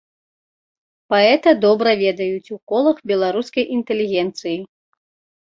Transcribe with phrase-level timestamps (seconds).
[1.13, 4.57] Паэта добра ведаюць у колах беларускай інтэлігенцыі.